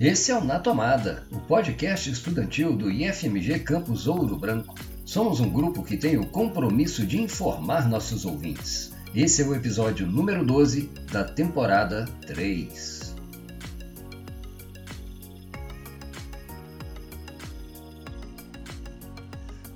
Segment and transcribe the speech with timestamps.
[0.00, 4.74] Esse é o Na Tomada, o podcast estudantil do IFMG Campus Ouro Branco.
[5.04, 8.94] Somos um grupo que tem o compromisso de informar nossos ouvintes.
[9.14, 13.14] Esse é o episódio número 12 da temporada 3.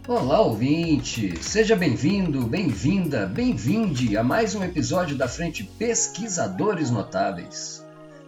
[0.09, 1.37] Olá, ouvinte!
[1.43, 7.84] Seja bem-vindo, bem-vinda, bem-vinde a mais um episódio da Frente Pesquisadores Notáveis.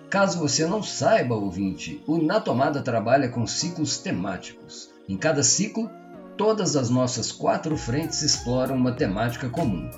[0.08, 4.88] Caso você não saiba, ouvinte, o Na Tomada trabalha com ciclos temáticos.
[5.08, 5.90] Em cada ciclo,
[6.36, 9.90] todas as nossas quatro frentes exploram uma temática comum.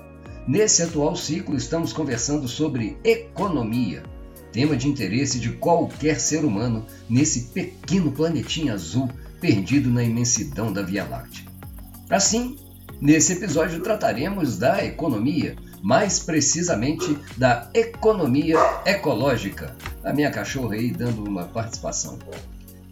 [0.46, 4.02] Nesse atual ciclo, estamos conversando sobre economia,
[4.50, 9.10] tema de interesse de qualquer ser humano nesse pequeno planetinha azul
[9.42, 11.44] perdido na imensidão da Via Láctea.
[12.08, 12.56] Assim,
[12.98, 19.74] nesse episódio trataremos da economia, mais precisamente da economia ecológica.
[20.04, 22.18] A minha cachorra aí dando uma participação.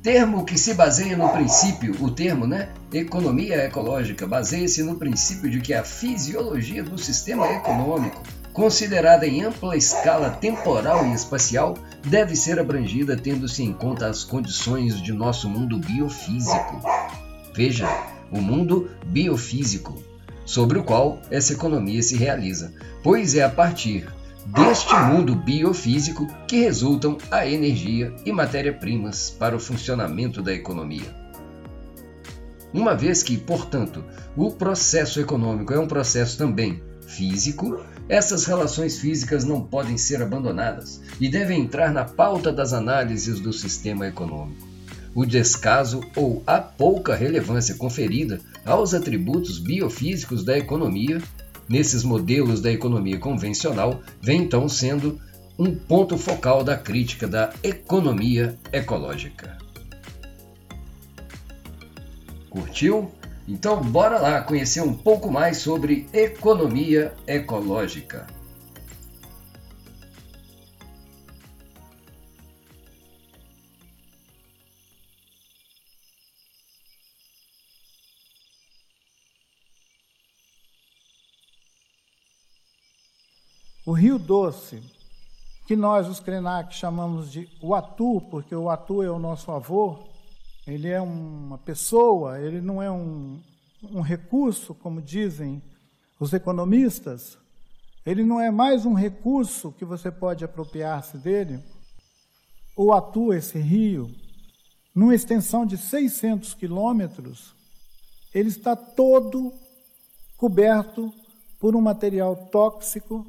[0.03, 2.69] Termo que se baseia no princípio, o termo, né?
[2.93, 9.77] Economia ecológica, baseia-se no princípio de que a fisiologia do sistema econômico, considerada em ampla
[9.77, 15.77] escala temporal e espacial, deve ser abrangida tendo-se em conta as condições de nosso mundo
[15.77, 16.81] biofísico.
[17.53, 17.89] Veja,
[18.31, 20.01] o mundo biofísico,
[20.47, 24.07] sobre o qual essa economia se realiza, pois é a partir
[24.47, 31.15] deste mundo biofísico que resultam a energia e matéria-primas para o funcionamento da economia.
[32.73, 34.05] Uma vez que, portanto,
[34.37, 41.01] o processo econômico é um processo também físico, essas relações físicas não podem ser abandonadas
[41.21, 44.66] e devem entrar na pauta das análises do sistema econômico
[45.17, 51.23] o descaso ou a pouca relevância conferida aos atributos biofísicos da economia,
[51.67, 55.19] nesses modelos da economia convencional, vem então sendo
[55.59, 59.57] um ponto focal da crítica da economia ecológica.
[62.51, 63.11] Curtiu?
[63.49, 68.27] Então bora lá conhecer um pouco mais sobre economia ecológica.
[83.87, 84.83] O Rio Doce,
[85.65, 90.09] que nós, os Krenak, chamamos de Uatu, porque o Uatu é o nosso avô,
[90.67, 93.41] ele é uma pessoa, ele não é um,
[93.85, 95.63] um recurso, como dizem
[96.19, 97.39] os economistas,
[98.05, 101.63] ele não é mais um recurso que você pode apropriar-se dele.
[102.77, 104.11] O Atu, esse rio,
[104.93, 107.55] numa extensão de 600 quilômetros,
[108.35, 109.53] ele está todo
[110.37, 111.15] coberto
[111.61, 113.25] por um material tóxico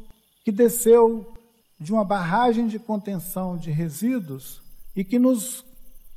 [0.47, 1.33] que desceu
[1.77, 4.61] de uma barragem de contenção de resíduos
[4.95, 5.65] e que nos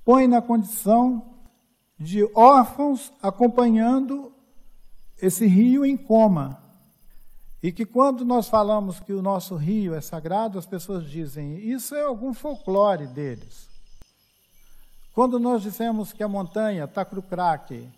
[0.04, 1.34] põe na condição
[1.98, 4.32] de órfãos acompanhando
[5.20, 6.62] esse rio em coma.
[7.60, 11.96] E que quando nós falamos que o nosso rio é sagrado, as pessoas dizem, isso
[11.96, 13.68] é algum folclore deles.
[15.12, 17.88] Quando nós dissemos que a montanha, Tacrucraque,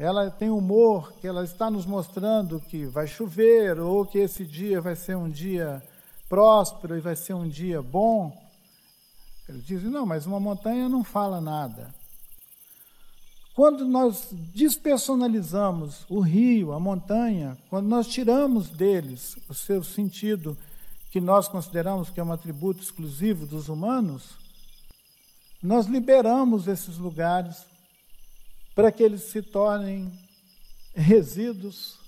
[0.00, 4.80] ela tem humor, que ela está nos mostrando que vai chover ou que esse dia
[4.80, 5.82] vai ser um dia
[6.26, 8.32] próspero e vai ser um dia bom.
[9.46, 11.94] Ele diz: não, mas uma montanha não fala nada.
[13.54, 20.56] Quando nós despersonalizamos o rio, a montanha, quando nós tiramos deles o seu sentido
[21.10, 24.30] que nós consideramos que é um atributo exclusivo dos humanos,
[25.62, 27.68] nós liberamos esses lugares
[28.74, 30.10] para que eles se tornem
[30.94, 31.98] resíduos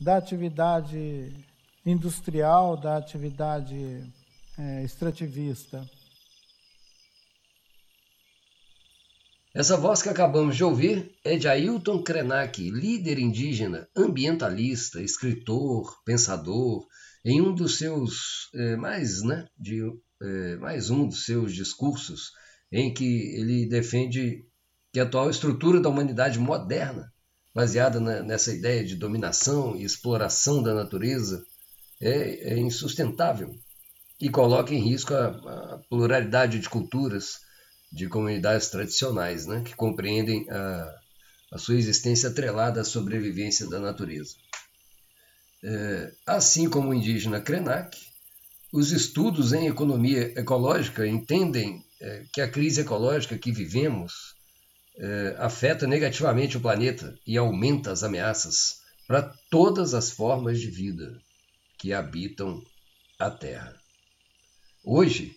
[0.00, 1.32] da atividade
[1.84, 4.04] industrial, da atividade
[4.58, 5.88] é, extrativista.
[9.54, 16.86] Essa voz que acabamos de ouvir é de Ailton Krenak, líder indígena, ambientalista, escritor, pensador,
[17.24, 19.82] em um dos seus é, mais, né, de,
[20.22, 22.30] é, mais um dos seus discursos
[22.70, 24.44] em que ele defende
[24.92, 27.12] que a atual estrutura da humanidade moderna,
[27.54, 31.44] baseada na, nessa ideia de dominação e exploração da natureza,
[32.00, 33.54] é, é insustentável
[34.20, 37.40] e coloca em risco a, a, pluralidade de culturas
[37.92, 40.94] de comunidades tradicionais, né, que compreendem a,
[41.52, 44.34] a sua existência atrelada à sobrevivência da natureza.
[45.64, 47.96] É, assim como o indígena Krenak,
[48.72, 54.37] os estudos em economia ecológica entendem é, que a crise ecológica que vivemos
[54.98, 61.18] é, afeta negativamente o planeta e aumenta as ameaças para todas as formas de vida,
[61.78, 62.60] que habitam
[63.18, 63.74] a Terra.
[64.84, 65.34] Hoje,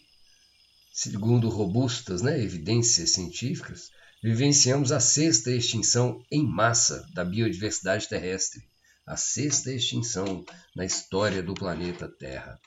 [0.91, 3.89] segundo robustas né, evidências científicas,
[4.21, 8.61] vivenciamos a sexta extinção em massa da biodiversidade terrestre,
[9.05, 10.43] a sexta extinção
[10.75, 12.59] na história do planeta Terra.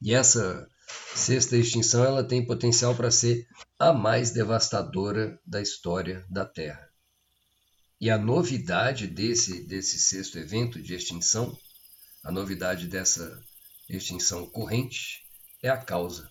[0.00, 0.68] E essa
[1.14, 3.46] sexta extinção ela tem potencial para ser
[3.78, 6.88] a mais devastadora da história da Terra.
[8.00, 11.56] E a novidade desse, desse sexto evento de extinção,
[12.24, 13.42] a novidade dessa
[13.88, 15.24] extinção corrente,
[15.62, 16.30] é a causa.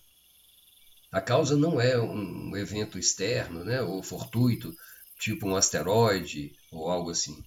[1.10, 4.74] A causa não é um evento externo, né, ou fortuito,
[5.18, 7.42] tipo um asteroide ou algo assim.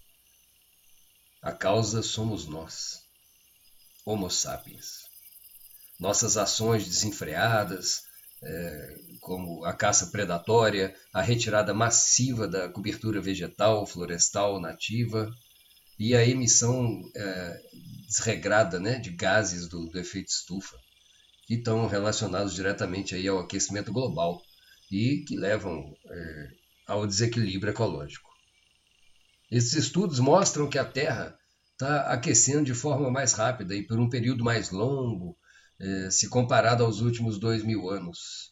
[1.41, 2.99] A causa somos nós,
[4.05, 5.00] Homo sapiens.
[6.01, 8.01] Nossas ações desenfreadas,
[8.43, 15.31] é, como a caça predatória, a retirada massiva da cobertura vegetal, florestal nativa
[15.99, 17.61] e a emissão é,
[18.07, 20.75] desregrada né, de gases do, do efeito estufa
[21.45, 24.41] que estão relacionados diretamente aí ao aquecimento global
[24.91, 26.47] e que levam é,
[26.87, 28.29] ao desequilíbrio ecológico.
[29.51, 31.37] Esses estudos mostram que a Terra
[31.73, 35.37] está aquecendo de forma mais rápida e por um período mais longo,
[36.09, 38.51] se comparado aos últimos dois mil anos.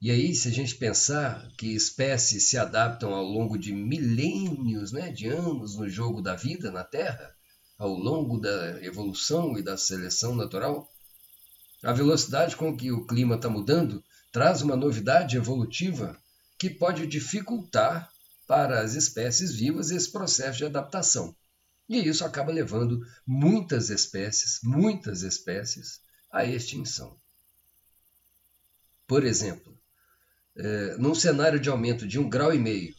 [0.00, 5.12] E aí, se a gente pensar que espécies se adaptam ao longo de milênios né,
[5.12, 7.32] de anos no jogo da vida na Terra,
[7.78, 10.88] ao longo da evolução e da seleção natural,
[11.82, 14.02] a velocidade com que o clima está mudando
[14.32, 16.16] traz uma novidade evolutiva
[16.58, 18.10] que pode dificultar
[18.46, 21.34] para as espécies vivas esse processo de adaptação.
[21.88, 26.00] E isso acaba levando muitas espécies, muitas espécies,
[26.32, 27.16] à extinção.
[29.06, 29.78] Por exemplo,
[30.56, 32.94] é, num cenário de aumento de 1,5 grau, e meio,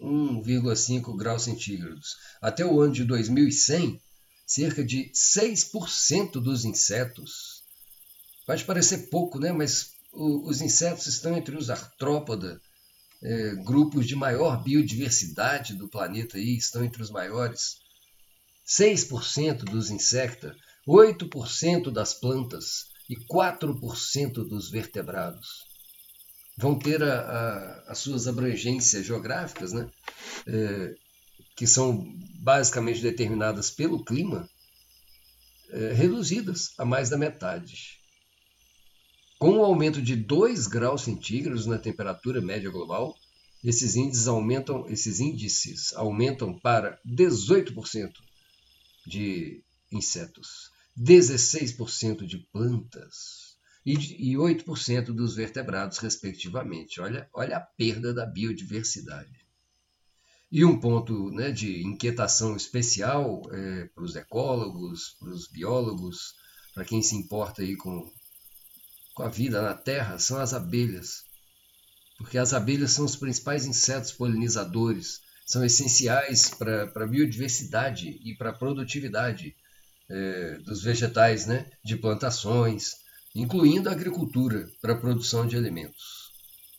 [0.00, 4.00] 1,5 é, graus centígrados, até o ano de 2100,
[4.46, 7.62] cerca de 6% dos insetos.
[8.44, 9.52] Pode parecer pouco, né?
[9.52, 12.60] mas o, os insetos estão entre os artrópoda,
[13.22, 17.78] é, grupos de maior biodiversidade do planeta, aí, estão entre os maiores.
[18.66, 20.52] 6% dos insectos,
[20.86, 25.66] 8% das plantas e 4% dos vertebrados
[26.56, 29.90] vão ter a, a, as suas abrangências geográficas, né?
[30.46, 30.94] É,
[31.56, 32.04] que são
[32.38, 34.48] basicamente determinadas pelo clima,
[35.70, 37.98] é, reduzidas a mais da metade.
[39.38, 43.14] Com o aumento de 2 graus centígrados na temperatura média global,
[43.64, 48.12] esses índices aumentam, esses índices aumentam para 18%
[49.06, 53.46] de insetos, 16% de plantas
[53.84, 57.00] e 8% dos vertebrados, respectivamente.
[57.00, 59.46] Olha, olha a perda da biodiversidade.
[60.50, 66.34] E um ponto né, de inquietação especial é, para os ecólogos, para os biólogos,
[66.74, 68.10] para quem se importa aí com,
[69.14, 71.24] com a vida na Terra, são as abelhas.
[72.18, 78.50] Porque as abelhas são os principais insetos polinizadores, são essenciais para a biodiversidade e para
[78.50, 79.54] a produtividade
[80.08, 82.92] é, dos vegetais, né, de plantações,
[83.34, 86.30] incluindo a agricultura para a produção de alimentos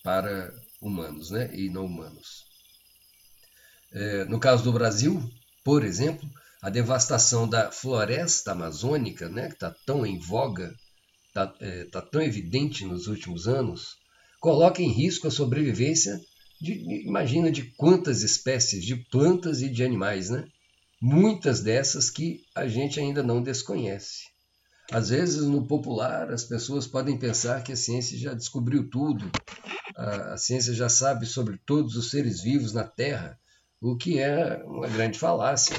[0.03, 2.45] para humanos né, e não humanos.
[3.91, 5.21] É, no caso do Brasil,
[5.63, 6.27] por exemplo,
[6.61, 10.73] a devastação da floresta amazônica, né, que está tão em voga,
[11.27, 13.97] está é, tá tão evidente nos últimos anos,
[14.39, 16.19] coloca em risco a sobrevivência
[16.59, 20.47] de, imagina, de quantas espécies de plantas e de animais, né?
[21.01, 24.23] Muitas dessas que a gente ainda não desconhece.
[24.91, 29.29] Às vezes, no popular, as pessoas podem pensar que a ciência já descobriu tudo,
[29.95, 33.37] a, a ciência já sabe sobre todos os seres vivos na Terra,
[33.81, 35.75] o que é uma grande falácia.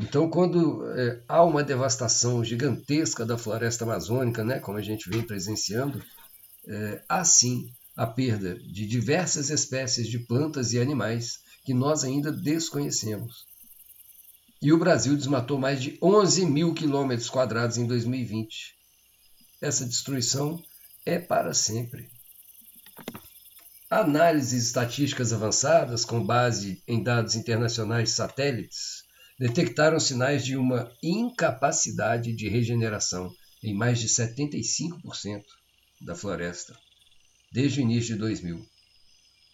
[0.00, 5.22] Então, quando é, há uma devastação gigantesca da floresta amazônica, né, como a gente vem
[5.22, 6.02] presenciando,
[6.66, 12.32] é, há sim a perda de diversas espécies de plantas e animais que nós ainda
[12.32, 13.46] desconhecemos.
[14.64, 18.74] E o Brasil desmatou mais de 11 mil quilômetros quadrados em 2020.
[19.60, 20.58] Essa destruição
[21.04, 22.08] é para sempre.
[23.90, 29.04] Análises estatísticas avançadas, com base em dados internacionais satélites,
[29.38, 33.30] detectaram sinais de uma incapacidade de regeneração
[33.62, 35.44] em mais de 75%
[36.00, 36.74] da floresta,
[37.52, 38.66] desde o início de 2000.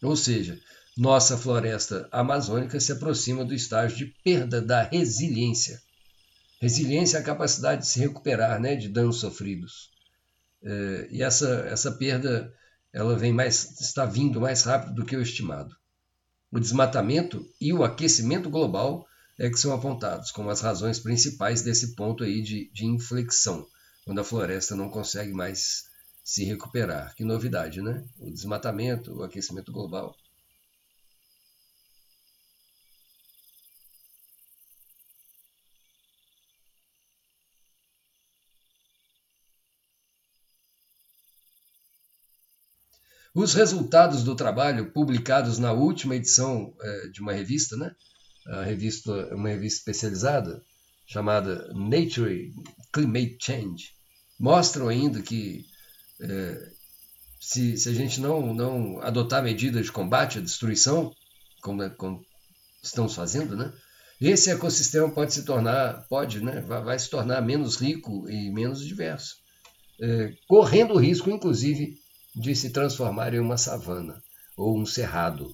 [0.04, 0.56] Ou seja,
[0.96, 5.80] nossa floresta amazônica se aproxima do estágio de perda da resiliência.
[6.60, 9.90] Resiliência é a capacidade de se recuperar né, de danos sofridos.
[10.62, 12.52] É, e essa, essa perda
[12.92, 15.74] ela vem mais, está vindo mais rápido do que o estimado.
[16.50, 19.06] O desmatamento e o aquecimento global
[19.38, 23.66] é que são apontados como as razões principais desse ponto aí de, de inflexão,
[24.04, 25.84] quando a floresta não consegue mais
[26.22, 27.14] se recuperar.
[27.14, 28.04] Que novidade, né?
[28.18, 30.14] O desmatamento, o aquecimento global.
[43.34, 47.94] Os resultados do trabalho publicados na última edição é, de uma revista, né?
[48.48, 50.62] A revista, uma revista especializada
[51.06, 52.52] chamada Nature
[52.92, 53.90] Climate Change,
[54.38, 55.64] mostram ainda que
[56.20, 56.72] é,
[57.40, 61.12] se, se, a gente não, não adotar medidas de combate à destruição,
[61.62, 62.24] como, como
[62.82, 63.72] estamos fazendo, né?
[64.20, 66.60] esse ecossistema pode se tornar, pode, né?
[66.60, 69.36] vai, vai se tornar menos rico e menos diverso,
[70.00, 71.94] é, correndo o risco, inclusive,
[72.34, 74.22] de se transformar em uma savana
[74.56, 75.52] ou um cerrado,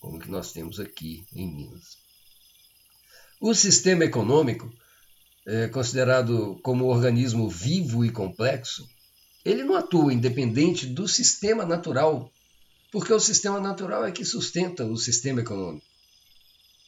[0.00, 1.98] como que nós temos aqui em Minas.
[3.40, 4.72] O sistema econômico,
[5.46, 8.88] é, considerado como organismo vivo e complexo,
[9.44, 12.32] ele não atua independente do sistema natural,
[12.90, 15.86] porque o sistema natural é que sustenta o sistema econômico.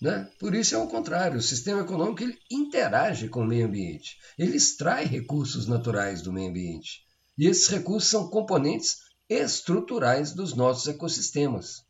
[0.01, 0.31] Né?
[0.39, 4.57] Por isso é o contrário, o sistema econômico ele interage com o meio ambiente, ele
[4.57, 7.03] extrai recursos naturais do meio ambiente.
[7.37, 11.85] E esses recursos são componentes estruturais dos nossos ecossistemas.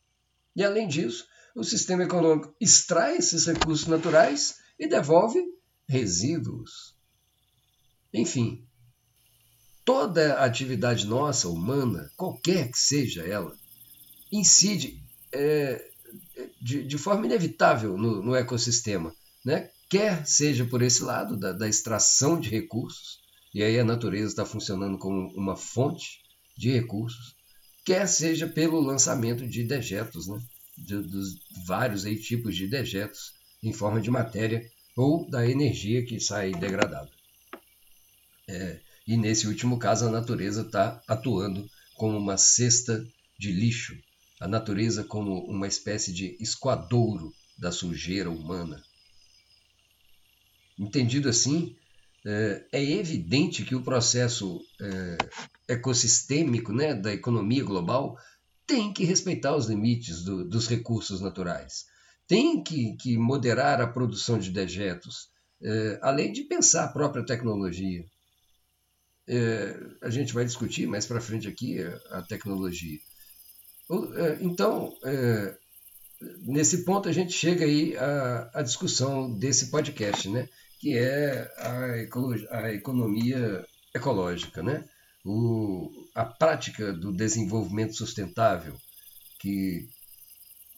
[0.57, 5.43] E além disso, o sistema econômico extrai esses recursos naturais e devolve
[5.89, 6.95] resíduos.
[8.13, 8.67] Enfim,
[9.85, 13.57] toda atividade nossa, humana, qualquer que seja ela,
[14.31, 15.03] incide
[15.33, 15.91] é,
[16.61, 19.15] de, de, forma inevitável no, no, ecossistema,
[19.45, 19.71] né?
[19.89, 23.19] quer seja por esse lado da, da extração de recursos,
[23.55, 26.21] e aí a natureza está funcionando como uma fonte,
[26.59, 27.37] de recursos,
[27.85, 30.43] quer seja pelo lançamento de dejetos, né?
[30.77, 36.19] De, dos vários aí tipos de dejetos em forma de matéria ou da energia que
[36.19, 37.11] sai degradada.
[38.49, 43.07] É, e nesse último caso, a natureza está atuando como uma cesta
[43.39, 43.97] de lixo,
[44.41, 48.83] a natureza como uma espécie de esquadouro da sujeira humana.
[50.79, 51.77] Entendido assim,
[52.27, 55.19] é, é evidente que o processo é,
[55.69, 58.17] ecossistêmico né, da economia global
[58.67, 61.87] tem que respeitar os limites do, dos recursos naturais,
[62.27, 65.29] tem que, que, moderar a produção de dejetos,
[65.63, 68.05] é, além de pensar a própria tecnologia.
[70.01, 71.77] A gente vai discutir mais para frente aqui
[72.11, 72.99] a, tecnologia.
[74.41, 74.91] Então,
[76.41, 80.49] nesse ponto a gente chega aí à, à discussão desse podcast, né?
[80.79, 84.85] Que é a, a economia ecológica, né?
[85.25, 88.75] O, a prática do desenvolvimento sustentável,
[89.41, 89.89] que,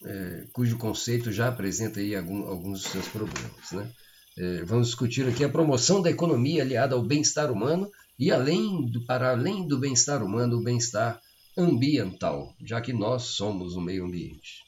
[0.05, 3.73] é, cujo conceito já apresenta aí algum, alguns dos seus problemas.
[3.73, 3.93] Né?
[4.39, 9.05] É, vamos discutir aqui a promoção da economia aliada ao bem-estar humano e além do,
[9.05, 11.21] para além do bem-estar humano, o bem-estar
[11.57, 14.65] ambiental, já que nós somos o meio ambiente.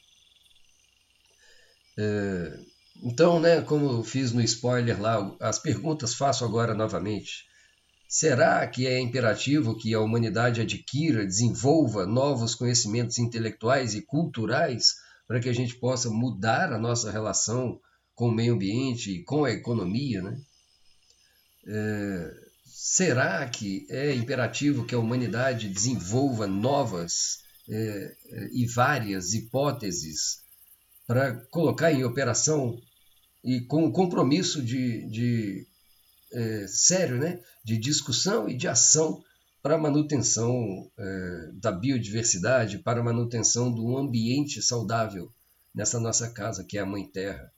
[1.97, 2.59] É,
[3.03, 7.45] então, né, como eu fiz no spoiler lá, as perguntas faço agora novamente.
[8.07, 14.93] Será que é imperativo que a humanidade adquira, desenvolva novos conhecimentos intelectuais e culturais
[15.27, 17.77] para que a gente possa mudar a nossa relação
[18.15, 20.21] com o meio ambiente e com a economia?
[20.21, 20.37] Né?
[21.67, 22.33] É,
[22.63, 28.15] será que é imperativo que a humanidade desenvolva novas é,
[28.53, 30.41] e várias hipóteses
[31.05, 32.79] para colocar em operação
[33.43, 35.67] e com o compromisso de, de
[36.31, 39.23] é, sério, né, de discussão e de ação
[39.61, 45.31] para a manutenção é, da biodiversidade, para a manutenção do ambiente saudável
[45.73, 47.51] nessa nossa casa que é a Mãe Terra.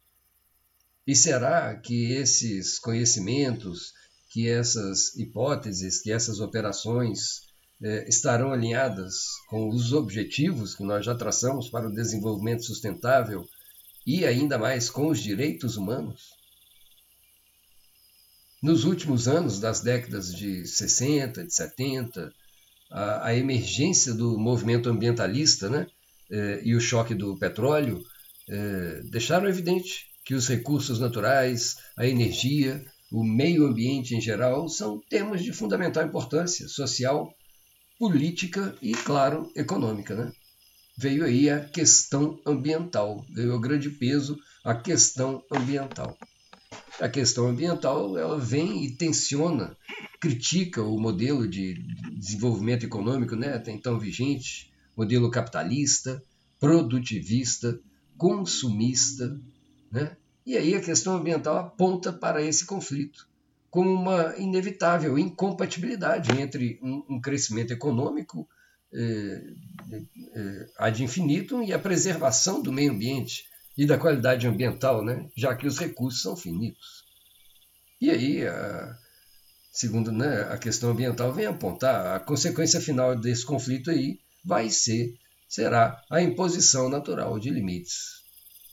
[1.07, 3.93] E será que esses conhecimentos,
[4.29, 7.41] que essas hipóteses, que essas operações
[7.81, 9.15] é, estarão alinhadas
[9.47, 13.45] com os objetivos que nós já traçamos para o desenvolvimento sustentável
[14.05, 16.29] e ainda mais com os direitos humanos?
[18.61, 22.33] Nos últimos anos, das décadas de 60, de 70,
[22.91, 25.87] a, a emergência do movimento ambientalista né,
[26.31, 28.03] eh, e o choque do petróleo
[28.49, 34.99] eh, deixaram evidente que os recursos naturais, a energia, o meio ambiente em geral são
[35.09, 37.31] temas de fundamental importância social,
[37.99, 40.15] política e, claro, econômica.
[40.15, 40.31] Né?
[40.97, 46.17] Veio aí a questão ambiental, veio a grande peso a questão ambiental.
[46.99, 49.75] A questão ambiental ela vem e tensiona,
[50.19, 51.75] critica o modelo de
[52.17, 56.23] desenvolvimento econômico né, até então vigente, modelo capitalista,
[56.59, 57.79] produtivista,
[58.17, 59.39] consumista.
[59.91, 60.15] Né?
[60.45, 63.27] E aí a questão ambiental aponta para esse conflito
[63.69, 68.47] com uma inevitável incompatibilidade entre um, crescimento econômico
[70.77, 73.45] ad infinitum e a preservação do meio ambiente
[73.77, 75.29] e da qualidade ambiental, né?
[75.35, 77.03] já que os recursos são finitos.
[77.99, 78.97] E aí, a,
[79.71, 85.13] segundo né, a questão ambiental, vem apontar a consequência final desse conflito aí vai ser,
[85.47, 88.23] será a imposição natural de limites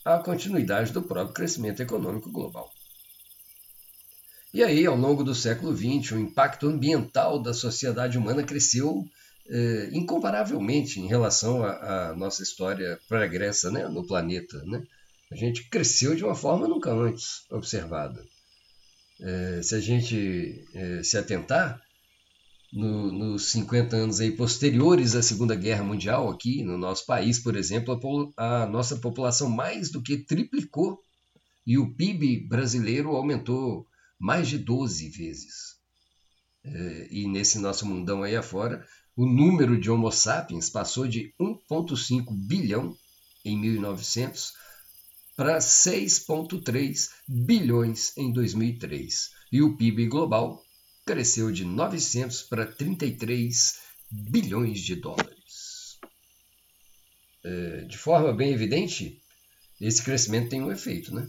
[0.05, 2.71] à continuidade do próprio crescimento econômico global.
[4.53, 9.03] E aí, ao longo do século XX, o impacto ambiental da sociedade humana cresceu
[9.49, 14.63] é, incomparavelmente em relação à, nossa história pregressa né, no planeta.
[14.65, 14.83] Né?
[15.31, 18.25] A gente cresceu de uma forma nunca antes observada.
[19.21, 21.81] É, se a gente é, se atentar,
[22.73, 27.55] no, nos 50 anos aí posteriores à Segunda Guerra Mundial, aqui no nosso país, por
[27.55, 30.99] exemplo, a, a nossa população mais do que triplicou
[31.67, 33.87] e o PIB brasileiro aumentou
[34.19, 35.73] mais de 12 vezes.
[37.11, 42.97] E nesse nosso mundão aí afora, o número de Homo sapiens passou de 1,5 bilhão
[43.45, 44.53] em 1900
[45.37, 49.31] para 6,3 bilhões em 2003.
[49.51, 50.63] E o PIB global
[51.05, 53.79] cresceu de 900 para 33
[54.11, 55.99] bilhões de dólares.
[57.45, 59.21] É, de forma bem evidente,
[59.81, 61.29] esse crescimento tem um efeito, né?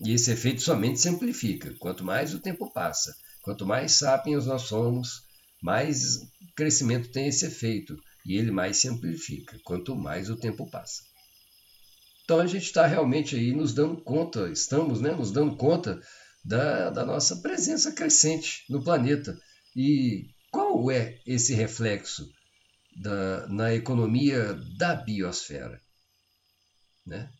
[0.00, 1.74] E esse efeito somente se amplifica.
[1.78, 5.23] Quanto mais o tempo passa, quanto mais sapiens nós somos,
[5.64, 6.20] mais
[6.54, 7.98] crescimento tem esse efeito.
[8.26, 11.02] E ele mais se amplifica, quanto mais o tempo passa.
[12.22, 16.00] Então a gente está realmente aí nos dando conta, estamos né, nos dando conta
[16.44, 19.38] da, da nossa presença crescente no planeta.
[19.74, 22.30] E qual é esse reflexo
[22.96, 25.80] da, na economia da biosfera?
[27.06, 27.30] Né?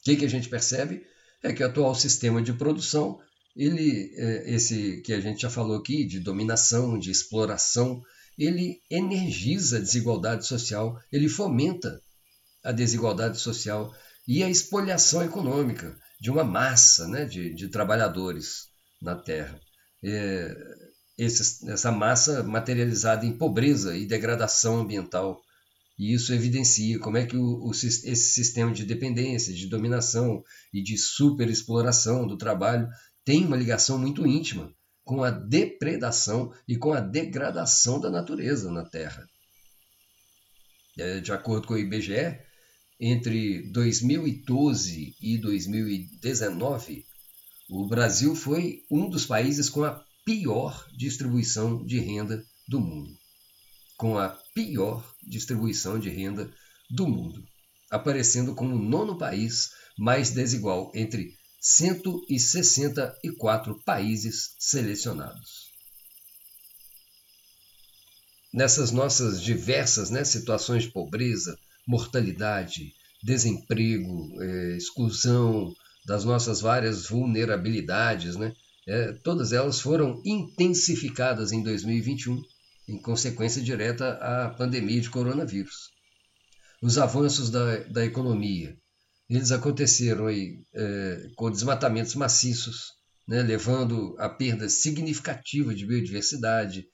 [0.00, 1.04] O que, que a gente percebe?
[1.42, 3.20] É que o atual sistema de produção,
[3.58, 8.00] ele, é, esse que a gente já falou aqui, de dominação, de exploração,
[8.38, 12.00] ele energiza a desigualdade social, ele fomenta
[12.64, 13.92] a desigualdade social
[14.28, 18.68] e a espoliação econômica de uma massa né, de, de trabalhadores
[19.02, 19.58] na Terra.
[20.04, 20.54] É,
[21.18, 25.42] esse, essa massa materializada em pobreza e degradação ambiental.
[25.98, 30.80] E isso evidencia como é que o, o, esse sistema de dependência, de dominação e
[30.80, 32.88] de superexploração do trabalho
[33.28, 38.88] tem uma ligação muito íntima com a depredação e com a degradação da natureza na
[38.88, 39.22] Terra.
[40.98, 42.38] É, de acordo com o IBGE,
[42.98, 47.04] entre 2012 e 2019,
[47.68, 53.14] o Brasil foi um dos países com a pior distribuição de renda do mundo.
[53.98, 56.50] Com a pior distribuição de renda
[56.88, 57.44] do mundo,
[57.90, 65.68] aparecendo como o nono país mais desigual entre 164 países selecionados.
[68.52, 72.92] Nessas nossas diversas né, situações de pobreza, mortalidade,
[73.22, 75.74] desemprego, é, exclusão,
[76.08, 78.54] das nossas várias vulnerabilidades, né?
[78.86, 82.40] É, todas elas foram intensificadas em 2021,
[82.88, 85.90] em consequência direta à pandemia de coronavírus.
[86.80, 88.74] Os avanços da, da economia,
[89.28, 92.92] eles aconteceram aí, é, com desmatamentos maciços,
[93.26, 96.86] né, levando a perda significativa de biodiversidade,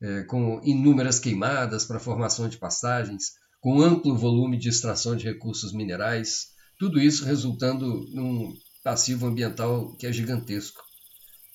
[0.00, 5.72] é, com inúmeras queimadas para formação de passagens, com amplo volume de extração de recursos
[5.72, 10.82] minerais, tudo isso resultando num passivo ambiental que é gigantesco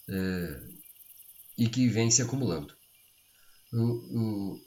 [0.10, 0.60] é,
[1.58, 2.74] e que vem se acumulando.
[3.74, 4.60] O, o,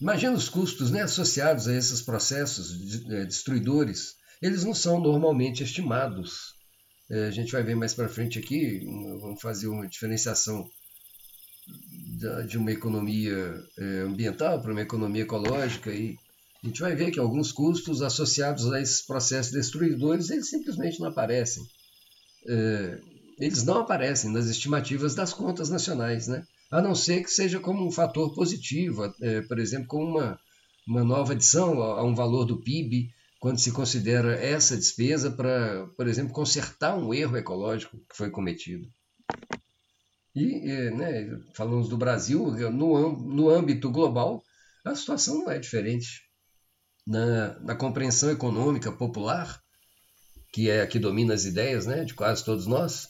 [0.00, 5.62] imagina os custos né, associados a esses processos de, é, destruidores, eles não são normalmente
[5.62, 6.54] estimados.
[7.10, 8.84] É, a gente vai ver mais para frente aqui,
[9.20, 10.68] vamos fazer uma diferenciação
[12.18, 16.16] da, de uma economia é, ambiental para uma economia ecológica e
[16.62, 21.08] a gente vai ver que alguns custos associados a esses processos destruidores eles simplesmente não
[21.08, 21.62] aparecem.
[22.48, 22.98] É,
[23.38, 26.44] eles não aparecem nas estimativas das contas nacionais, né?
[26.70, 30.38] a não ser que seja como um fator positivo, é, por exemplo, como uma,
[30.86, 35.86] uma nova adição a, a um valor do PIB, quando se considera essa despesa para,
[35.96, 38.86] por exemplo, consertar um erro ecológico que foi cometido.
[40.36, 44.44] E, né, falamos do Brasil, no, no âmbito global,
[44.84, 46.22] a situação não é diferente
[47.06, 49.58] na, na compreensão econômica popular,
[50.52, 53.08] que é a que domina as ideias né, de quase todos nós,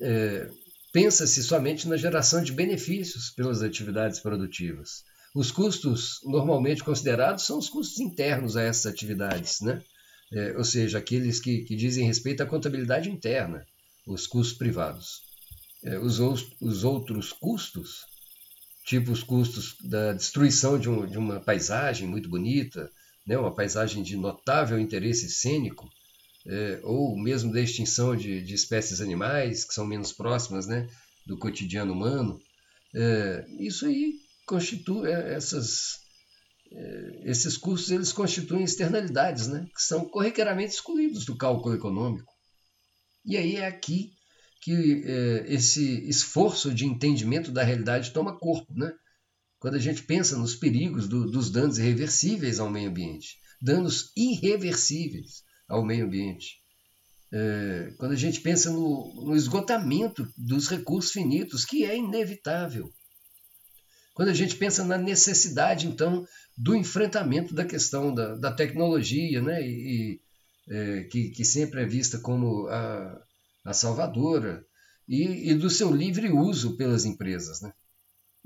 [0.00, 0.50] é,
[0.92, 5.04] pensa-se somente na geração de benefícios pelas atividades produtivas.
[5.34, 9.82] Os custos normalmente considerados são os custos internos a essas atividades, né?
[10.32, 13.66] É, ou seja, aqueles que, que dizem respeito à contabilidade interna,
[14.06, 15.22] os custos privados.
[15.84, 16.18] é, os,
[16.60, 18.06] os outros custos,
[18.86, 22.90] tipo os custos da destruição de, um, de uma paisagem muito bonita,
[23.26, 25.88] né, uma paisagem de notável interesse cênico,
[26.46, 30.88] é, ou mesmo da extinção de, de, espécies animais que são menos próximas né,
[31.26, 32.40] do cotidiano humano,
[32.94, 35.98] é, isso aí constitui é, essas,
[36.72, 42.32] é, esses custos eles constituem externalidades, né, que são corriqueiramente excluídos do cálculo econômico.
[43.24, 44.12] E aí é aqui
[44.60, 48.90] que é, esse esforço de entendimento da realidade toma corpo, né?
[49.58, 55.42] Quando a gente pensa nos perigos do, dos danos irreversíveis ao meio ambiente, danos irreversíveis
[55.68, 56.62] ao meio ambiente.
[57.32, 62.90] É, quando a gente pensa no, no esgotamento dos recursos finitos, que é inevitável.
[64.14, 66.24] Quando a gente pensa na necessidade, então,
[66.56, 69.60] do enfrentamento da questão da, da tecnologia, né?
[69.60, 70.20] E,
[70.68, 73.20] é, que, que, sempre é vista como a,
[73.66, 74.64] a salvadora,
[75.06, 77.60] e, e, do seu livre uso pelas empresas.
[77.60, 77.72] Né?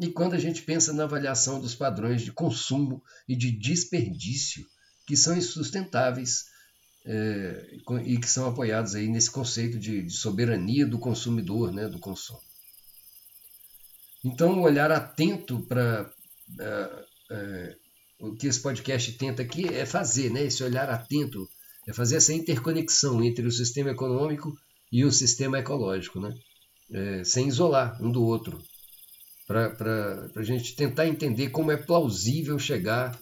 [0.00, 4.66] E quando a gente pensa na avaliação dos padrões de consumo e de desperdício,
[5.06, 6.46] que são insustentáveis
[7.06, 11.98] é, e que são apoiados aí nesse conceito de, de soberania do consumidor, né, do
[11.98, 12.40] consumo.
[14.24, 16.10] Então, o olhar atento para
[16.60, 17.76] é, é,
[18.20, 21.48] o que esse podcast tenta aqui é fazer, né, esse olhar atento,
[21.86, 24.52] é fazer essa interconexão entre o sistema econômico
[24.90, 26.34] e o sistema ecológico, né,
[26.92, 28.58] é, sem isolar um do outro,
[29.46, 33.18] para a gente tentar entender como é plausível chegar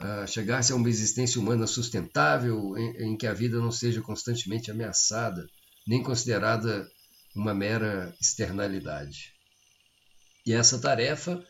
[0.00, 4.70] a chegar-se a uma existência humana sustentável, em, em, que a vida não seja constantemente
[4.70, 5.44] ameaçada,
[5.86, 6.88] nem considerada
[7.34, 9.32] uma mera externalidade.
[10.48, 11.44] E essa tarefa,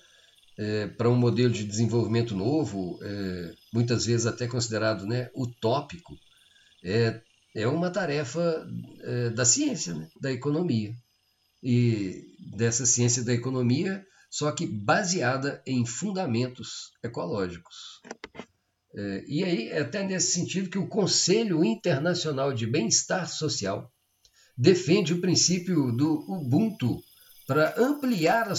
[0.58, 6.18] é, para um modelo de desenvolvimento novo, é, muitas vezes até considerado né, utópico,
[6.82, 7.20] é,
[7.54, 8.68] é uma tarefa
[9.02, 10.92] é, da ciência, né, da economia.
[11.62, 12.24] E
[12.56, 18.00] dessa ciência da economia só que baseada em fundamentos ecológicos.
[18.96, 23.92] É, e aí é até nesse sentido que o Conselho Internacional de Bem-Estar Social
[24.56, 27.00] defende o princípio do Ubuntu
[27.48, 28.52] para ampliar a,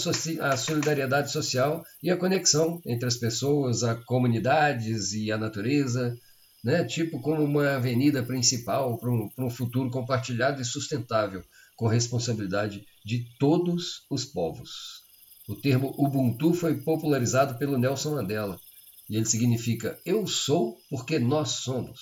[0.52, 6.18] a solidariedade social e a conexão entre as pessoas, as comunidades e a natureza,
[6.64, 6.84] né?
[6.84, 11.44] tipo como uma avenida principal para um, para um futuro compartilhado e sustentável,
[11.78, 15.04] com responsabilidade de todos os povos.
[15.48, 18.60] O termo Ubuntu foi popularizado pelo Nelson Mandela
[19.08, 22.00] e ele significa eu sou porque nós somos.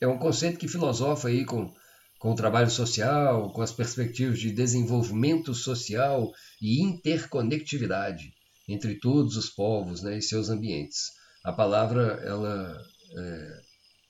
[0.00, 1.74] É um conceito que filosofa aí com,
[2.18, 8.32] com o trabalho social, com as perspectivas de desenvolvimento social e interconectividade
[8.68, 11.12] entre todos os povos né, e seus ambientes.
[11.44, 12.76] A palavra ela,
[13.16, 13.60] é,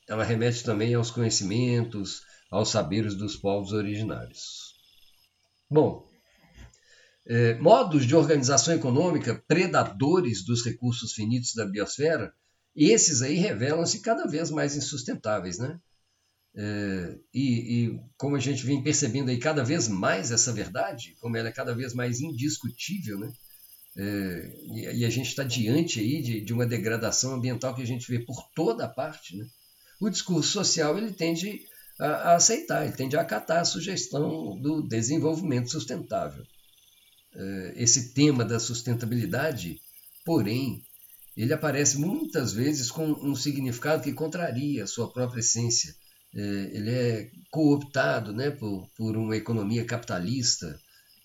[0.09, 4.75] ela remete também aos conhecimentos, aos saberes dos povos originários.
[5.71, 6.07] Bom,
[7.27, 12.33] é, modos de organização econômica predadores dos recursos finitos da biosfera,
[12.75, 15.81] esses aí revelam-se cada vez mais insustentáveis, né?
[16.57, 21.37] É, e, e, como a gente vem percebendo aí cada vez mais essa verdade, como
[21.37, 23.33] ela é cada vez mais indiscutível, né?
[23.99, 27.87] É, e, e, a gente está diante aí de, de, uma degradação ambiental que a
[27.87, 29.47] gente vê por toda parte, né?
[30.01, 31.61] O discurso social ele tende
[31.99, 36.45] a, a aceitar, ele tende a acatar a sugestão do desenvolvimento sustentável.
[37.35, 39.79] Eh, esse tema da sustentabilidade,
[40.25, 40.83] porém,
[41.37, 45.95] ele aparece muitas vezes com um significado que contraria a sua própria essência.
[46.37, 50.79] Eh, ele é cooptado né, por, por uma economia capitalista,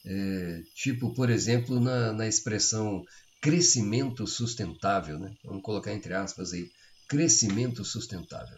[0.06, 3.04] é, tipo, por exemplo, na, na expressão
[3.42, 5.20] crescimento sustentável.
[5.20, 5.34] Né?
[5.44, 6.72] Vamos colocar entre aspas aí,
[7.10, 8.58] crescimento sustentável.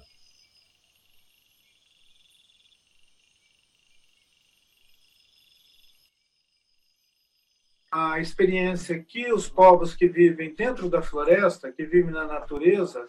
[7.95, 13.07] a experiência que os povos que vivem dentro da floresta, que vivem na natureza,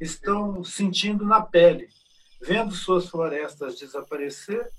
[0.00, 1.86] estão sentindo na pele,
[2.42, 4.70] vendo suas florestas desaparecer.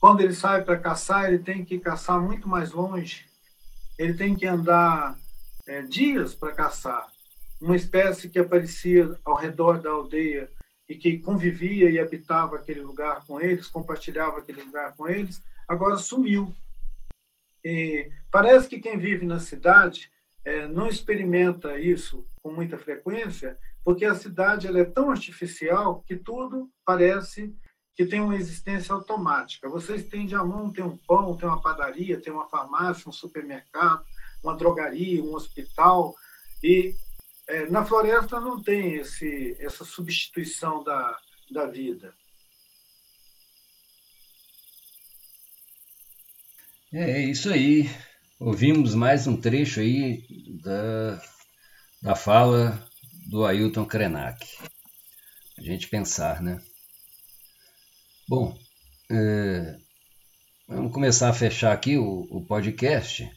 [0.00, 3.24] Quando ele sai para caçar, ele tem que caçar muito mais longe,
[3.98, 5.18] ele tem que andar
[5.66, 7.06] é, dias para caçar.
[7.60, 10.50] Uma espécie que aparecia ao redor da aldeia
[10.88, 15.96] e que convivia e habitava aquele lugar com eles, compartilhava aquele lugar com eles, agora
[15.96, 16.54] sumiu
[17.68, 20.08] e parece que quem vive na cidade
[20.44, 26.16] é, não experimenta isso com muita frequência, porque a cidade ela é tão artificial que
[26.16, 27.54] tudo parece
[27.94, 29.68] que tem uma existência automática.
[29.68, 34.04] Você estende a mão, tem um pão, tem uma padaria, tem uma farmácia, um supermercado,
[34.42, 36.16] uma drogaria, um hospital.
[36.64, 36.96] E
[37.46, 41.16] é, na floresta não tem esse, essa substituição da,
[41.52, 42.12] da vida.
[46.92, 47.88] É isso aí.
[48.40, 50.26] Ouvimos mais um trecho aí
[50.60, 51.22] da,
[52.02, 52.84] da fala
[53.26, 54.46] do Ailton Krenak.
[55.58, 56.60] A gente pensar, né?
[58.28, 58.56] Bom,
[59.10, 59.76] é,
[60.68, 63.28] vamos começar a fechar aqui o, o podcast.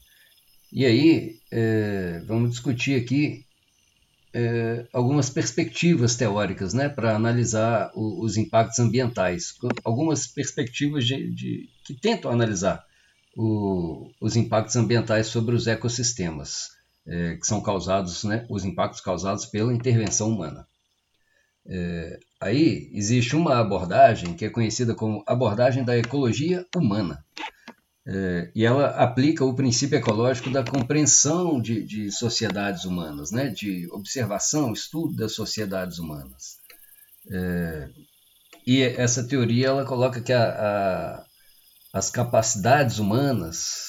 [0.71, 3.45] E aí, é, vamos discutir aqui
[4.34, 9.56] é, algumas perspectivas teóricas né, para analisar o, os impactos ambientais.
[9.84, 12.84] Algumas perspectivas de, de que tentam analisar
[13.36, 16.69] o, os impactos ambientais sobre os ecossistemas,
[17.08, 20.68] é, que são causados, né, os impactos causados pela intervenção humana.
[21.68, 27.24] É, aí existe uma abordagem que é conhecida como abordagem da ecologia humana.
[28.08, 33.50] É, e ela aplica o princípio ecológico da compreensão de, de, sociedades humanas, né?
[33.50, 36.58] de observação, estudo das sociedades humanas.
[37.32, 37.90] É,
[38.66, 41.26] e essa teoria ela coloca que a, a,
[41.94, 43.88] as capacidades humanas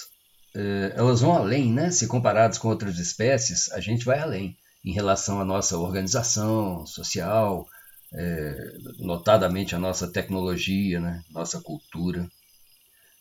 [0.97, 1.91] elas vão além, né?
[1.91, 7.67] se comparadas com outras espécies, a gente vai além em relação à nossa organização social,
[8.13, 11.23] é, notadamente a nossa tecnologia, né?
[11.31, 12.29] nossa cultura.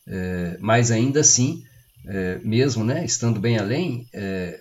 [0.07, 1.63] É, mas ainda assim,
[2.07, 4.07] é, mesmo né, estando bem além,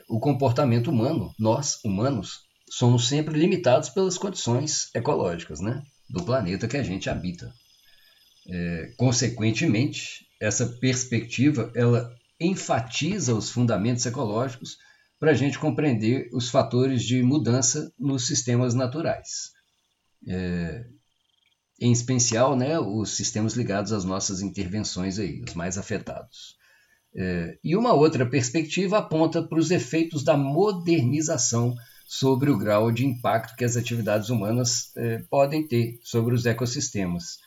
[0.09, 6.76] o comportamento humano, nós humanos, somos sempre limitados pelas condições ecológicas né, do planeta que
[6.76, 7.50] a gente habita.
[8.96, 14.77] Consequentemente, essa perspectiva ela enfatiza os fundamentos ecológicos
[15.18, 19.51] para a gente compreender os fatores de mudança nos sistemas naturais.
[20.27, 20.85] É,
[21.81, 26.57] em especial né, os sistemas ligados às nossas intervenções, aí, os mais afetados.
[27.16, 31.74] É, e uma outra perspectiva aponta para os efeitos da modernização
[32.07, 37.38] sobre o grau de impacto que as atividades humanas é, podem ter sobre os ecossistemas.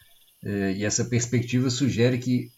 [0.44, 2.50] É, e essa perspectiva sugere que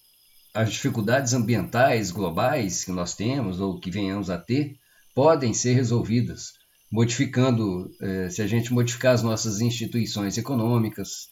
[0.53, 4.77] as dificuldades ambientais globais que nós temos ou que venhamos a ter
[5.15, 6.53] podem ser resolvidas
[6.93, 11.27] modificando, é, se a gente modificar as nossas instituições econômicas,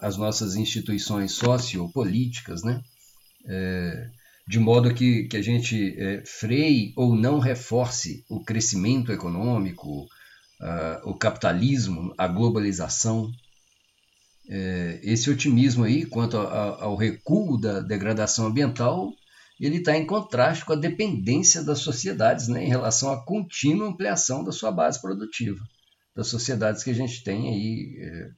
[0.00, 2.80] as nossas instituições sociopolíticas, né?
[3.46, 4.08] É,
[4.48, 10.06] de modo que, que a gente é, freie ou não reforce o crescimento econômico,
[11.04, 13.30] o capitalismo, a globalização.
[14.52, 19.12] É, esse otimismo aí quanto a, ao recuo da degradação ambiental,
[19.60, 24.42] ele está em contraste com a dependência das sociedades né, em relação à contínua ampliação
[24.42, 25.60] da sua base produtiva,
[26.16, 28.30] das sociedades que a gente tem aí é,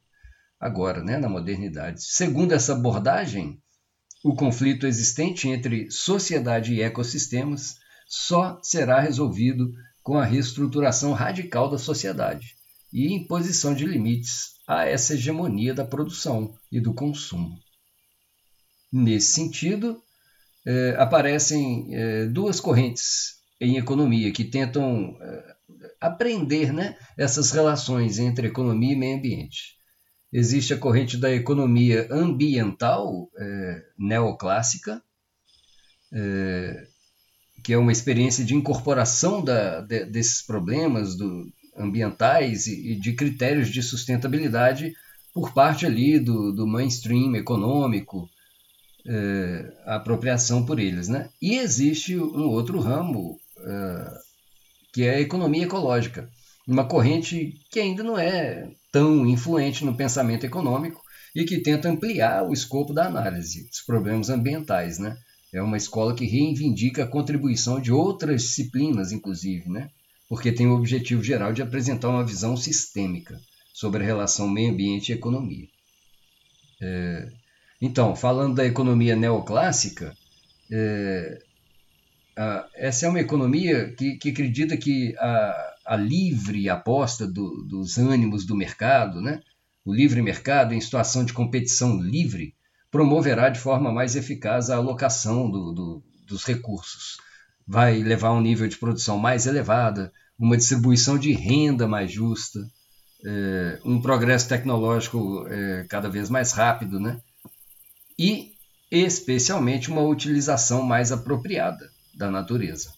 [0.61, 2.05] agora, né, na modernidade.
[2.05, 3.59] Segundo essa abordagem,
[4.22, 9.72] o conflito existente entre sociedade e ecossistemas só será resolvido
[10.03, 12.55] com a reestruturação radical da sociedade
[12.92, 17.59] e imposição de limites a essa hegemonia da produção e do consumo.
[18.92, 20.03] Nesse sentido,
[20.66, 25.57] eh, aparecem eh, duas correntes em economia que tentam eh,
[26.01, 29.77] aprender né, essas relações entre economia e meio ambiente.
[30.33, 33.29] Existe a corrente da economia ambiental
[33.98, 35.03] neoclássica,
[37.62, 43.12] que é uma experiência de incorporação da, de, desses problemas do, ambientais e, e, de
[43.14, 44.92] critérios de sustentabilidade
[45.33, 48.29] por parte ali do, do mainstream econômico,
[49.07, 51.09] é, a apropriação por eles.
[51.09, 51.29] Né?
[51.40, 54.18] E existe um outro ramo, é,
[54.92, 56.29] que é a economia ecológica,
[56.66, 61.01] uma corrente que ainda não é tão influente no pensamento econômico
[61.35, 65.16] e que tenta ampliar o escopo da análise dos problemas ambientais, né?
[65.53, 69.90] É uma escola que reivindica a contribuição de outras disciplinas, inclusive, né?
[70.33, 73.38] Porque tem o objetivo geral de apresentar uma visão sistêmica
[73.75, 75.68] sobre a relação meio ambiente e economia.
[76.81, 77.29] É...
[77.83, 80.16] Então, falando da economia neoclássica,
[80.71, 81.38] é...
[82.35, 82.66] a...
[82.75, 88.47] essa é uma economia que, que acredita que a a livre aposta do, dos ânimos
[88.47, 89.42] do mercado, né?
[89.85, 92.55] o livre mercado em situação de competição livre,
[92.90, 97.16] promoverá de forma mais eficaz a alocação do, do, dos recursos.
[97.66, 102.61] Vai levar a um nível de produção mais elevada, uma distribuição de renda mais justa,
[103.25, 107.21] é, um progresso tecnológico é, cada vez mais rápido, né?
[108.18, 108.53] e
[108.90, 112.92] especialmente uma utilização mais apropriada da natureza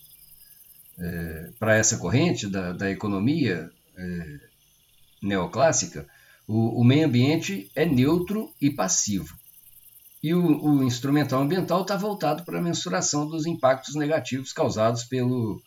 [0.98, 3.70] é, para essa corrente da, da economia
[5.22, 6.06] neoclássica,
[6.48, 9.36] o, o, meio ambiente é neutro e passivo.
[10.22, 15.62] E o, o instrumental ambiental está voltado para a mensuração dos impactos negativos causados pelo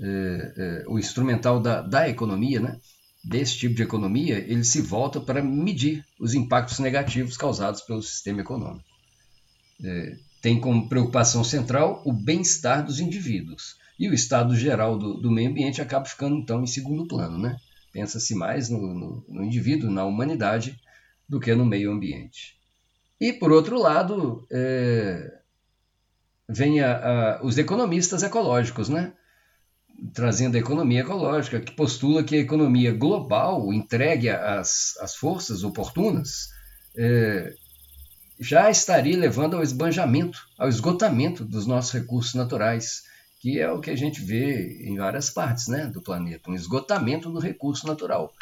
[0.00, 2.80] é, é, o instrumental da, da economia, né?
[3.22, 8.40] desse tipo de economia, ele se volta para medir os impactos negativos causados pelo sistema
[8.40, 8.88] econômico.
[9.84, 13.76] É, tem como preocupação central o bem-estar dos indivíduos.
[13.98, 17.38] E o estado geral do, do, meio ambiente acaba ficando, então, em segundo plano.
[17.38, 17.56] Né?
[17.92, 20.80] Pensa-se mais no, no, no indivíduo, na humanidade,
[21.28, 22.56] do que no meio ambiente.
[23.20, 25.40] E, por outro lado, é,
[26.48, 29.12] vem a, a, os economistas ecológicos, né?
[30.14, 36.48] Trazendo a economia ecológica, que postula que a economia global, entregue às, às forças oportunas,
[36.96, 37.52] é,
[38.38, 43.02] já estaria levando ao esbanjamento, ao esgotamento dos nossos recursos naturais,
[43.40, 47.30] que é o que a gente vê em várias partes né, do planeta, um esgotamento
[47.30, 48.32] do recurso natural.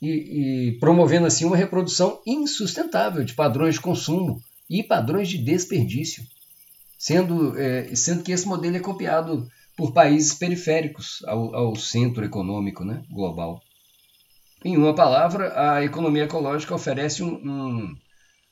[0.00, 6.24] E, e promovendo assim uma reprodução insustentável de padrões de consumo e padrões de desperdício,
[6.96, 12.84] sendo, é, sendo que esse modelo é copiado por países periféricos ao, ao centro econômico
[12.84, 13.62] né, global.
[14.64, 17.96] Em uma palavra, a economia ecológica oferece um, um,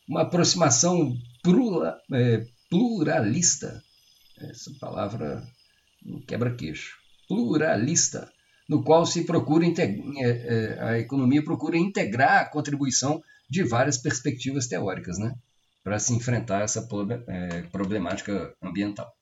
[0.08, 1.12] uma aproximação
[1.42, 3.82] plura, é, pluralista,
[4.38, 5.42] essa palavra
[6.28, 8.30] quebra-queixo, pluralista,
[8.68, 9.72] no qual se procura é,
[10.22, 15.34] é, a economia procura integrar a contribuição de várias perspectivas teóricas, né,
[15.82, 16.86] para se enfrentar essa
[17.26, 19.12] é, problemática ambiental.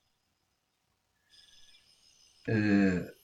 [2.49, 3.15] É,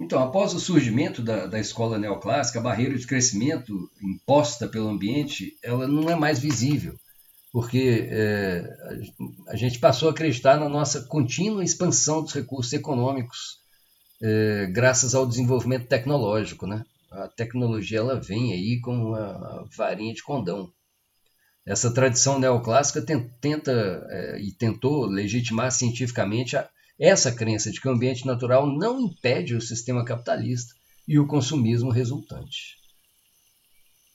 [0.00, 5.58] então, após o surgimento da, da escola neoclássica, a barreira de crescimento imposta pelo ambiente,
[5.62, 6.94] ela não é mais visível,
[7.52, 8.64] porque é,
[9.48, 13.58] a gente passou a acreditar na nossa contínua expansão dos recursos econômicos,
[14.22, 16.84] é, graças ao desenvolvimento tecnológico, né?
[17.10, 20.72] A tecnologia ela vem aí como uma varinha de condão.
[21.66, 23.04] Essa tradição neoclássica
[23.40, 23.72] tenta
[24.10, 26.68] é, e tentou legitimar cientificamente a,
[27.00, 30.74] essa crença de que o ambiente natural não impede o sistema capitalista
[31.08, 32.76] e o consumismo resultante.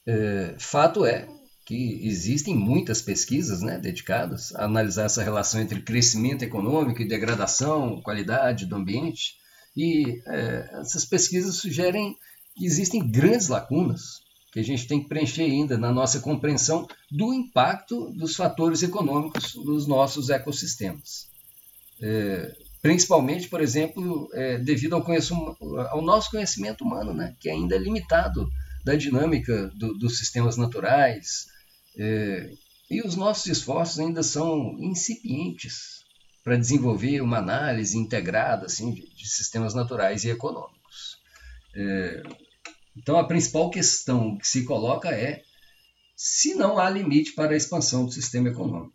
[0.08, 1.28] É, fato é
[1.66, 8.02] que existem muitas pesquisas né, dedicadas a analisar essa relação entre crescimento econômico e degradação,
[8.04, 9.34] qualidade do ambiente,
[9.76, 12.16] e é, essas pesquisas sugerem
[12.56, 17.34] que existem grandes lacunas que a gente tem que preencher ainda na nossa compreensão do
[17.34, 21.28] impacto dos fatores econômicos nos nossos ecossistemas.
[22.02, 25.04] É, principalmente, por exemplo, é, devido ao,
[25.90, 28.48] ao, nosso conhecimento humano, né, que ainda é limitado
[28.86, 31.48] da dinâmica do, dos sistemas naturais,
[31.98, 32.52] é,
[32.88, 36.04] e os nossos esforços ainda são incipientes
[36.44, 41.18] para desenvolver uma análise integrada assim, de, de sistemas naturais e econômicos.
[41.76, 42.22] É,
[42.96, 45.42] então, a principal questão que se coloca é
[46.16, 48.95] se não há limite para a expansão do sistema econômico.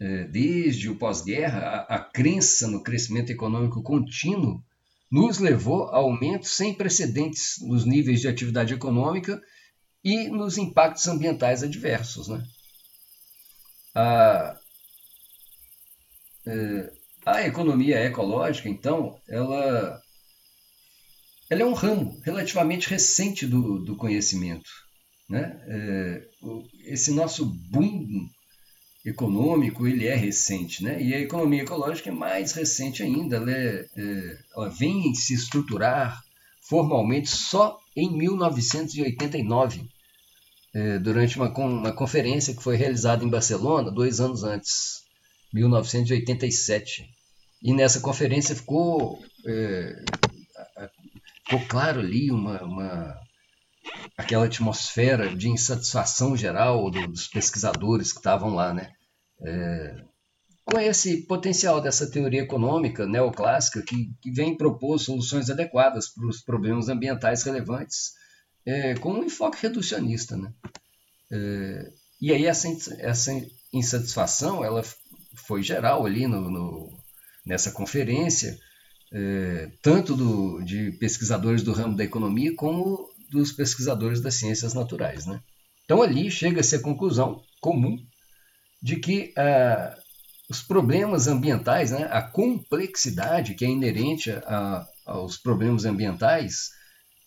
[0.00, 4.64] É, desde o pós-guerra, a, a crença no crescimento econômico contínuo
[5.10, 9.38] nos levou a aumentos sem precedentes nos níveis de atividade econômica
[10.02, 12.28] e nos impactos ambientais adversos.
[12.28, 12.42] Né?
[13.94, 14.58] A,
[16.46, 16.92] é,
[17.26, 20.00] a economia ecológica, então, ela,
[21.50, 24.70] ela é um ramo relativamente recente do, do conhecimento.
[25.28, 25.60] Né?
[25.68, 26.28] É,
[26.84, 28.26] esse nosso boom
[29.04, 31.02] econômico ele é recente, né?
[31.02, 33.36] E a economia ecológica é mais recente ainda.
[33.36, 36.22] Ela, é, é, ela vem se estruturar
[36.60, 39.88] formalmente só em 1989,
[40.72, 45.02] é, durante uma, uma conferência que foi realizada em Barcelona dois anos antes,
[45.52, 47.08] 1987.
[47.62, 50.04] E nessa conferência ficou, é,
[51.44, 53.20] ficou claro ali uma, uma
[54.16, 58.90] aquela atmosfera de insatisfação geral do, dos pesquisadores que estavam lá, né?
[59.42, 60.04] É,
[60.64, 66.42] com esse potencial dessa teoria econômica neoclássica que, que vem propor soluções adequadas para os
[66.42, 68.12] problemas ambientais relevantes,
[68.64, 70.52] é, com um enfoque reducionista, né?
[71.32, 72.68] É, e aí essa,
[72.98, 73.32] essa
[73.72, 74.82] insatisfação ela
[75.46, 77.00] foi geral ali no, no
[77.44, 78.56] nessa conferência,
[79.12, 85.26] é, tanto do, de pesquisadores do ramo da economia como dos pesquisadores das ciências naturais.
[85.26, 85.40] Né?
[85.84, 87.96] Então, ali chega-se à conclusão comum
[88.82, 89.96] de que ah,
[90.50, 96.70] os problemas ambientais, né, a complexidade que é inerente a, aos problemas ambientais,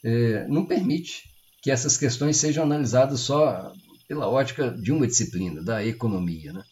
[0.04, 1.24] eh, não permite
[1.62, 3.72] que essas questões sejam analisadas só
[4.10, 6.52] pela ótica de uma disciplina, da economia.
[6.52, 6.64] Né?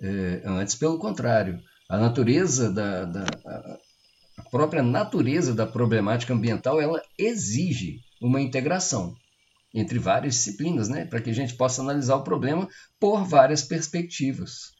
[0.00, 3.24] Eh, antes, pelo contrário, a natureza da, da
[4.36, 9.14] a própria natureza da problemática ambiental ela exige uma integração
[9.72, 12.68] entre várias disciplinas, né, para que a gente possa analisar o problema
[12.98, 14.72] por várias perspectivas.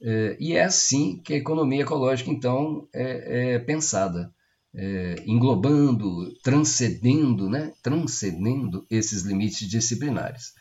[0.00, 4.32] É, e é assim que a economia ecológica, então, é, é pensada,
[4.74, 10.54] é, englobando, transcendendo, né, transcendendo esses limites disciplinares.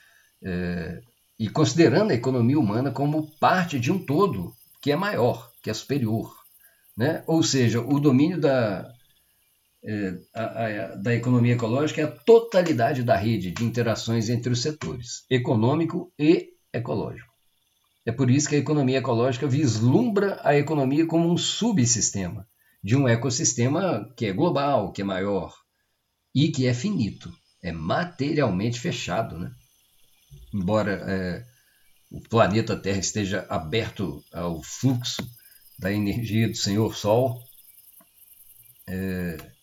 [0.44, 1.02] É,
[1.38, 5.74] e considerando a economia humana como parte de um todo que é maior, que é
[5.74, 6.34] superior.
[6.98, 7.24] Né?
[7.28, 8.90] Ou seja, o domínio da,
[11.02, 16.50] da economia ecológica é a totalidade da rede de interações entre os setores, econômico e
[16.74, 17.32] ecológico.
[18.06, 22.48] É por isso que a economia ecológica vislumbra a economia como um subsistema
[22.84, 25.56] de um ecossistema que é global, que é maior
[26.34, 27.34] e que é finito,
[27.64, 29.40] é materialmente fechado.
[29.40, 29.52] Né?
[30.54, 31.44] Embora é,
[32.12, 35.28] o planeta Terra esteja aberto ao fluxo
[35.80, 37.42] da energia do Senhor Sol,
[38.88, 39.55] é,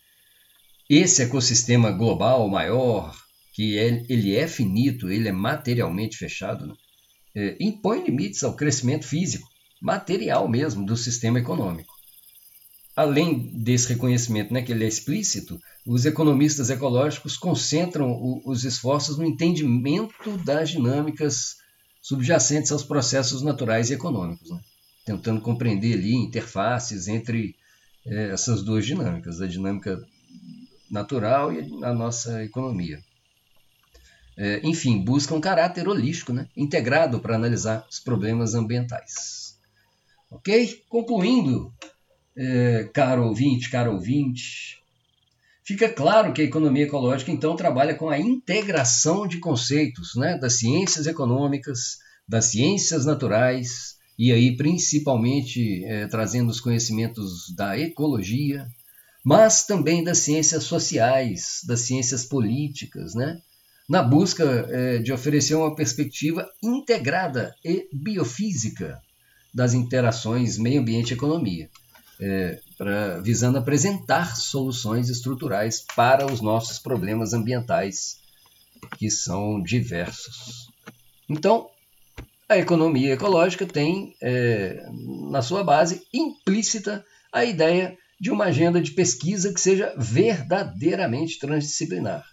[0.95, 3.17] esse ecossistema global maior,
[3.55, 6.75] que é, ele é finito, ele é materialmente fechado, né?
[7.35, 9.49] é, impõe limites ao crescimento físico,
[9.81, 11.93] material mesmo, do sistema econômico.
[12.95, 19.17] Além desse reconhecimento, né, que ele é explícito, os economistas ecológicos concentram o, os esforços
[19.17, 21.57] no entendimento das dinâmicas
[22.03, 24.61] subjacentes aos processos naturais e econômicos, né?
[25.07, 27.57] tentando compreender ali interfaces entre
[28.07, 29.99] é, essas duas dinâmicas, a dinâmica
[30.93, 33.01] natural e a nossa economia.
[34.37, 36.49] É, enfim, busca um caráter holístico, né?
[36.57, 39.59] integrado para analisar os problemas ambientais.
[40.31, 40.85] Ok?
[40.89, 41.73] Concluindo,
[42.37, 44.83] é, caro ouvinte, caro ouvinte,
[45.65, 50.39] fica claro que a economia ecológica então trabalha com a integração de conceitos né?
[50.39, 58.67] das ciências econômicas, das ciências naturais, e aí principalmente é, trazendo os conhecimentos da ecologia,
[59.25, 63.41] mas também das ciências sociais, das ciências políticas, né?
[63.89, 69.03] na busca é, de oferecer uma perspectiva integrada e biofísica
[69.53, 71.69] das interações meio ambiente economia,
[72.21, 78.19] é, pra, visando apresentar soluções estruturais para os nossos problemas ambientais,
[78.97, 80.71] que são diversos.
[81.29, 81.69] Então,
[82.49, 84.87] a economia ecológica tem é,
[85.31, 92.25] na sua base implícita a ideia de uma agenda de pesquisa que seja verdadeiramente transdisciplinar.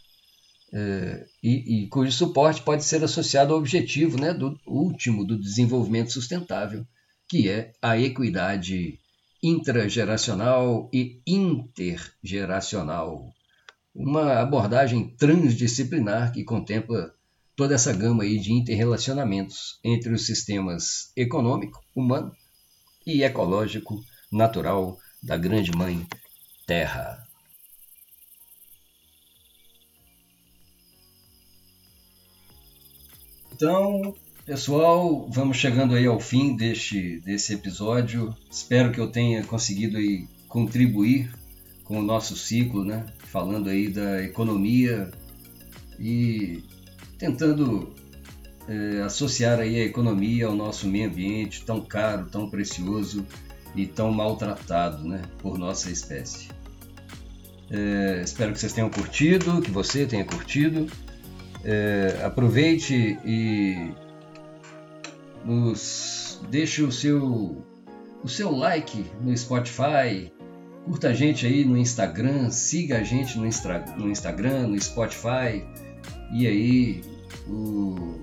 [0.71, 6.13] É, e, e, cujo suporte pode ser associado ao objetivo né, do último do desenvolvimento
[6.13, 6.85] sustentável,
[7.27, 8.99] que é a equidade
[9.41, 13.33] intrageracional e intergeracional.
[13.95, 17.11] Uma abordagem transdisciplinar que contempla
[17.55, 22.31] toda essa gama aí de interrelacionamentos entre os sistemas econômico, humano
[23.07, 23.99] e ecológico,
[24.31, 26.05] natural, da grande mãe
[26.65, 27.27] Terra.
[33.51, 34.15] Então,
[34.45, 38.33] pessoal, vamos chegando aí ao fim deste, desse episódio.
[38.49, 41.29] Espero que eu tenha conseguido aí contribuir
[41.83, 43.05] com o nosso ciclo, né?
[43.17, 45.11] Falando aí da economia
[45.99, 46.63] e
[47.17, 47.93] tentando
[48.67, 53.25] é, associar aí a economia ao nosso meio ambiente tão caro, tão precioso
[53.75, 56.49] e tão maltratado né, por nossa espécie.
[57.69, 60.87] É, espero que vocês tenham curtido, que você tenha curtido.
[61.63, 63.91] É, aproveite e
[65.45, 67.63] nos deixe o seu,
[68.23, 70.31] o seu like no Spotify,
[70.85, 73.43] curta a gente aí no Instagram, siga a gente no,
[73.97, 75.63] no Instagram, no Spotify
[76.31, 77.01] e aí
[77.47, 78.21] o,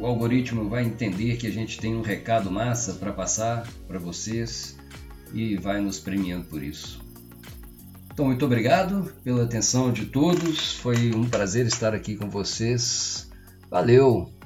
[0.00, 4.77] o algoritmo vai entender que a gente tem um recado massa para passar para vocês
[5.32, 7.00] e vai nos premiando por isso.
[8.12, 10.74] Então, muito obrigado pela atenção de todos.
[10.76, 13.30] Foi um prazer estar aqui com vocês.
[13.70, 14.37] Valeu!